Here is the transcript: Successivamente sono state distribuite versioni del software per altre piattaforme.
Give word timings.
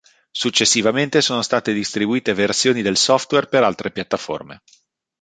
Successivamente 0.31 1.21
sono 1.21 1.43
state 1.43 1.73
distribuite 1.73 2.33
versioni 2.33 2.81
del 2.81 2.97
software 2.97 3.45
per 3.45 3.61
altre 3.61 3.91
piattaforme. 3.91 4.63